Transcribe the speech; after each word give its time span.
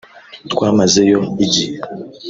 twamazeyo 0.51 1.17
igihe 1.45 1.73